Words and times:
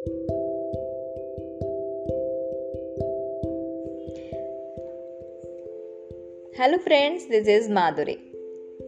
Hello 0.00 0.12
friends 6.78 7.30
this 7.30 7.48
is 7.48 7.70
Madhuri 7.70 8.16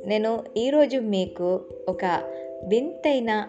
నేను 0.07 0.45
ఈరోజు 0.57 0.99
మీకు 0.99 1.61
ఒక 1.89 2.05
వింతైన 2.69 3.49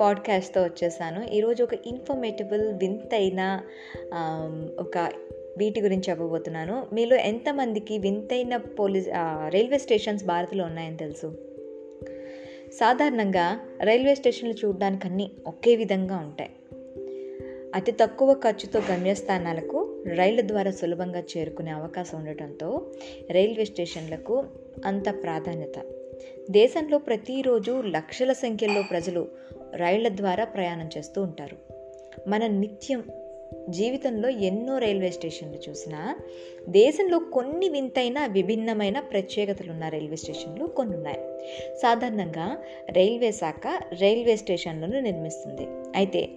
పాడ్కాస్ట్తో 0.00 0.62
వచ్చేసాను. 0.62 1.34
ఈరోజు 1.34 1.62
ఒక 1.62 1.74
ఇన్ఫర్మేటిబుల్ 1.86 2.74
వింతైన 2.74 3.60
ఒక 4.78 5.12
వీటి 5.58 5.80
గురించి 5.80 6.10
చెప్పబోతున్నాను. 6.10 6.86
మీలో 6.92 7.16
ఎంతమందికి 7.16 7.98
వింతైన 7.98 8.56
పోలీస్ 8.56 9.08
రైల్వే 9.48 9.78
స్టేషన్స్ 9.78 10.24
భారత్లో 10.24 10.64
ఉన్నాయని 10.64 10.96
తెలుసు? 10.96 11.32
సాధారణంగా 12.72 13.60
రైల్వే 13.82 14.14
స్టేషన్లు 14.14 14.54
చూడడానికి 14.66 15.06
అన్నీ 15.06 15.30
ఒకే 15.46 15.76
విధంగా 15.76 16.16
ఉంటాయి. 16.16 16.50
అతి 17.74 17.92
తక్కువ 17.92 18.34
ఖర్చుతో 18.34 18.80
గమ్యస్థానాలకు 18.90 20.04
రైళ్ళ 20.06 20.48
ద్వారా 20.48 20.70
సులభంగా 20.70 21.20
చేరుకునే 21.20 21.70
అవకాశం 21.70 22.18
ఉండటంతో 22.18 22.92
రైల్వే 23.30 23.64
స్టేషన్లకు 23.64 24.44
అంత 24.86 25.22
ప్రాధాన్యత. 25.22 25.82
దేశంలో 26.50 26.98
ప్రతిరోజు 26.98 27.82
లక్షల 27.86 28.32
సంఖ్యలో 28.32 28.82
ప్రజలు 28.82 29.28
రైళ్ళ 29.74 30.08
ద్వారా 30.08 30.44
ప్రయాణం 30.44 30.88
చేస్తూ 30.98 31.22
ఉంటారు. 31.22 31.56
మన 32.28 32.46
నిత్యం 32.46 33.04
జీవితంలో 33.68 34.28
ఎన్నో 34.28 34.78
రైల్వే 34.78 35.10
స్టేషన్లు 35.10 35.70
చూసినా 35.70 36.16
దేశంలో 36.68 37.18
కొన్ని 37.18 37.68
వింతైన 37.68 38.26
విభిన్నమైన 38.26 39.00
ప్రత్యేకతలు 39.00 39.72
ఉన్న 39.72 39.88
రైల్వే 39.88 40.16
స్టేషన్లు 40.16 40.66
కొన్ని 40.66 40.96
ఉన్నాయి 40.96 41.18
సాధారణంగా 41.82 42.58
రైల్వే 42.90 43.32
శాఖ 43.32 43.66
రైల్వే 44.00 44.36
స్టేషన్లను 44.36 45.00
నిర్మిస్తుంది. 45.00 45.66
అయితే 45.96 46.28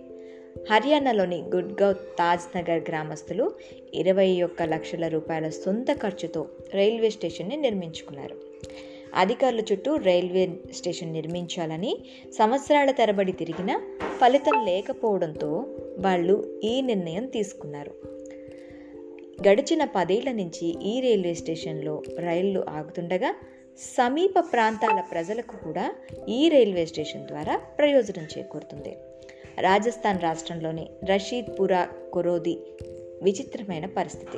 హర్యానాలోని 0.70 1.44
గుడ్గావ్ 1.56 1.96
తాజ్ 1.96 2.58
నగర్ 2.58 2.90
గ్రామస్తులు 2.90 3.52
ఇరవై 3.94 4.42
ఒక్క 4.42 4.64
లక్షల 4.64 5.08
రూపాయల 5.08 5.50
సొంత 5.50 5.94
ఖర్చుతో 5.94 6.48
రైల్వే 6.74 7.10
స్టేషన్ని 7.10 7.58
నిర్మించుకున్నారు. 7.58 8.36
అధికారుల 9.16 9.60
చుట్టూ 9.60 9.96
రైల్వే 9.96 10.50
స్టేషన్ 10.74 11.14
నిర్మించాలని 11.14 11.98
సంవత్సరాల 12.34 12.92
తరబడి 12.92 13.32
తిరిగినా 13.32 13.82
ఫలితం 14.22 14.66
లేకపోవడంతో 14.66 15.66
వాళ్ళు 16.00 16.62
ఈ 16.64 16.82
నిర్ణయం 16.82 17.26
తీసుకున్నారు. 17.26 17.94
గడిచిన 19.48 19.84
పదేళ్ళ 19.96 20.32
నుంచి 20.32 20.84
ఈ 20.84 21.02
రైల్వే 21.02 21.34
స్టేషన్లో 21.34 22.02
రైళ్ళు 22.20 22.66
ఆగుతుండగా 22.70 23.36
సమీప 23.78 24.34
ప్రాంతాల 24.40 25.04
ప్రజలకు 25.12 25.64
కూడా 25.64 25.96
ఈ 26.30 26.50
రైల్వే 26.50 26.86
స్టేషన్ 26.86 27.28
ద్వారా 27.28 27.58
ప్రయోజనం 27.58 28.28
చేకూరుతుంది. 28.38 28.98
రాజస్థాన్ 29.60 30.22
రాష్ట్రంలోని 30.22 30.90
రషీద్పురా 31.06 31.88
కొరోది 32.14 32.60
విచిత్రమైన 33.24 33.86
పరిస్థితి. 33.86 34.38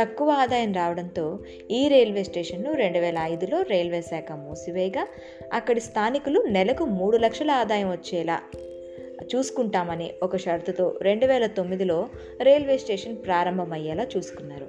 తక్కువ 0.00 0.30
ఆదాయం 0.30 0.72
రావడంతో 0.72 1.38
ఈ 1.70 1.88
రైల్వే 1.88 2.22
స్టేషన్ను 2.22 2.72
రెండు 2.72 2.98
వేల 2.98 3.18
ఐదులో 3.18 3.62
రైల్వే 3.62 4.02
శాఖ 4.02 4.32
మూసివేయగా 4.32 5.06
అక్కడి 5.52 5.80
స్థానికులు 5.80 6.40
నెలకు 6.40 6.84
మూడు 6.84 7.16
లక్షల 7.16 7.50
ఆదాయం 7.50 7.90
వచ్చేలా 7.90 8.40
చూసుకుంటామని 9.36 10.10
ఒక 10.22 10.36
షరతుతో 10.36 10.98
రెండు 11.02 11.26
వేల 11.26 11.46
తొమ్మిదిలో 11.46 12.08
రైల్వే 12.42 12.78
స్టేషన్ 12.78 13.16
ప్రారంభమయ్యేలా 13.16 14.06
చూసుకున్నారు. 14.16 14.66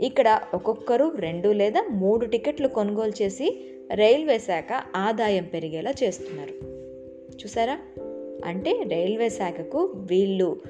ఇక్కడ 0.00 0.40
ఒక్కొక్కరు 0.54 1.12
రెండు 1.16 1.48
లేదా 1.48 1.84
మూడు 1.90 2.26
టికెట్లు 2.26 2.68
కొనుగోలు 2.68 3.12
చేసి 3.22 3.72
రైల్వే 3.94 4.38
శాఖ 4.38 4.66
ఆదాయం 4.96 5.44
పెరిగేలా 5.44 5.94
చేస్తున్నారు. 6.02 6.52
చూసారా? 7.36 7.78
అంటే 8.44 8.72
రైల్వే 8.72 9.28
శాఖకు 9.28 9.92
వీళ్ళు 9.96 10.60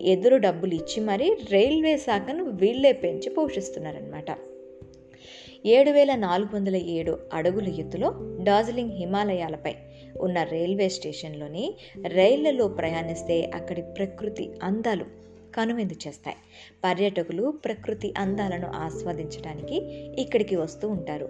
ఎదురు 0.00 0.36
డబ్బులు 0.36 0.74
ఇచ్చి 0.74 1.00
మరీ 1.00 1.36
రైల్వే 1.52 1.96
శాఖను 1.96 2.44
వీళ్ళే 2.44 2.92
పెంచి 2.92 3.30
పోషిస్తున్నారనమాట 3.30 4.24
ఏడు 5.66 5.90
వేల 5.90 6.14
నాలుగు 6.14 6.56
వందల 6.56 6.76
ఏడు 6.76 7.18
అడుగుల 7.32 7.68
ఎత్తులో 7.68 8.12
డార్జిలింగ్ 8.42 8.90
హిమాలయాలపై 8.90 9.72
ఉన్న 10.20 10.42
రైల్వే 10.42 10.88
స్టేషన్లోని 10.88 11.74
రైళ్ళలో 12.06 12.68
ప్రయాణిస్తే 12.68 13.50
అక్కడి 13.54 13.82
ప్రకృతి 13.82 14.50
అందాలు 14.62 15.04
కనువిందు 15.54 15.92
చేస్తాయి. 15.92 16.36
పర్యాటకులు 16.84 17.54
ప్రకృతి 17.64 18.14
అందాలను 18.18 18.66
ఆస్వాదించడానికి 18.66 19.76
ఇక్కడికి 20.20 20.56
వస్తూ 20.56 20.88
ఉంటారు. 20.88 21.28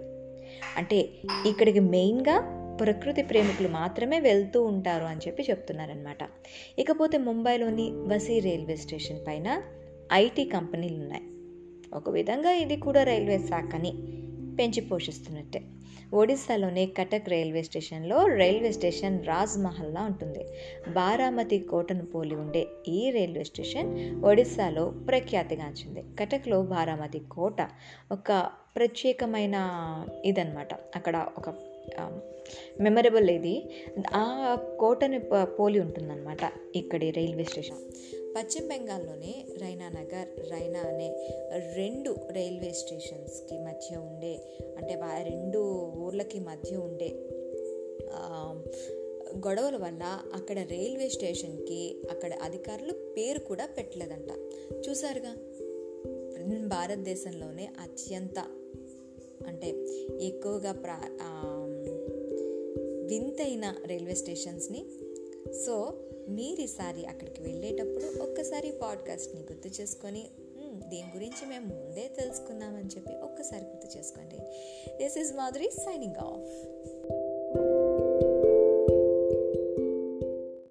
అంటే 0.77 1.09
ఇక్కడికి 1.47 1.79
మెయిన్గా 1.79 2.64
ప్రకృతి 2.79 3.23
ప్రేమికులు 3.23 3.67
మాత్రమే 3.67 4.19
వెళ్తూ 4.19 4.63
ఉంటారు 4.63 5.03
అని 5.03 5.19
చెప్పి 5.27 5.43
చెప్తున్నారనమాట 5.43 6.17
ఇకపోతే 6.79 7.17
ముంబైలోని 7.17 7.91
వసీ 7.91 8.39
రైల్వే 8.39 8.75
స్టేషన్ 8.75 9.19
పైన 9.27 9.61
ఐటీ 10.13 10.45
కంపెనీలు 10.45 10.95
ఉన్నాయి. 10.95 11.23
ఒక 11.93 12.09
విధంగా 12.09 12.51
ఇది 12.51 12.75
కూడా 12.75 13.03
రైల్వే 13.03 13.39
శాఖని 13.39 13.91
పెంచి 14.59 14.81
పోషిస్తున్నట్టే. 14.81 15.61
ఒడిస్సాలోని 16.13 16.85
కటక్ 16.85 17.29
రైల్వే 17.29 17.63
స్టేషన్లో 17.63 18.27
రైల్వే 18.27 18.71
స్టేషన్ 18.71 19.25
రాజ్ 19.25 19.57
మహల్లా 19.57 20.01
ఉంటుంది. 20.01 20.45
బారామతి 20.93 21.59
కోటను 21.59 22.05
పోలి 22.05 22.35
ఉండే 22.35 22.67
ఈ 22.87 23.11
రైల్వే 23.11 23.43
స్టేషన్ 23.43 23.89
ఒడిస్సాలో 24.25 24.85
ప్రఖ్యాతిగాంచింది 25.07 26.03
కటక్లో 26.19 26.61
బారామతి 26.61 27.19
కోట 27.19 27.69
ఒక 28.11 28.49
ప్రత్యేకమైన 28.75 29.55
ఇదనమాట 30.25 30.73
అక్కడ 30.95 31.27
ఒక 31.37 31.49
Um, 31.85 32.19
మెమరబుల్ 32.81 33.29
ఇది. 33.29 33.69
ఆ 34.13 34.55
కోటని 34.79 35.19
పోలి 35.43 35.79
ఉంటుందన్నమాట 35.79 36.37
ఇక్కడి 36.75 37.11
రైల్వే 37.11 37.43
స్టేషన్. 37.43 37.77
పశ్చిమ 38.37 38.67
బెంగాల్లోనే 38.67 39.45
రైనా 39.61 39.89
నగర్ 39.89 40.51
రైనా 40.51 40.79
అనే 40.79 41.29
రెండు 41.75 42.15
రైల్వే 42.31 42.71
స్టేషన్స్కి 42.71 43.59
మధ్య 43.59 43.95
ఉండే 43.95 44.39
అంటే 44.77 44.99
రెండు 45.21 45.59
ఊర్లకి 45.97 46.39
మధ్య 46.39 46.75
ఉండే 46.75 47.29
గొడవల 49.35 49.77
వల్ల 49.77 50.19
అక్కడ 50.33 50.59
రైల్వే 50.59 51.09
స్టేషన్కి 51.09 51.95
అక్కడ 52.11 52.33
అధికారులు 52.33 52.93
పేరు 53.17 53.39
కూడా 53.39 53.65
పెట్టలేదంట. 53.65 54.29
చూసారుగా 54.89 55.35
భారతదేశంలోనే 56.67 57.69
అత్యంత 57.79 58.39
అంటే 59.47 59.67
ఎక్కువగా 60.21 60.71
ప్రా 60.71 61.01
వింతైన 63.05 63.75
రైల్వే 63.85 64.15
స్టేషన్స్ని. 64.15 64.85
సో 65.65 65.93
మీరు 66.29 66.61
ఈసారి 66.61 67.05
అక్కడికి 67.05 67.41
వెళ్ళేటప్పుడు 67.41 68.23
ఒక్కసారి 68.23 68.71
పాడ్కాస్ట్ని 68.71 69.41
గుర్తు 69.41 69.81
చేసుకొని 69.81 70.23
దీని 70.89 71.07
గురించి 71.15 71.49
మేము 71.49 71.65
ముందే 71.65 72.11
తెలుసుకుందామని 72.19 72.87
చెప్పి 72.87 73.13
ఒక్కసారి 73.23 73.65
గుర్తు 73.65 73.97
చేసుకోండి. 73.97 74.37
This 74.97 75.17
is 75.17 75.33
Madhuri 75.33 75.69
signing 75.69 76.15
off 76.19 76.49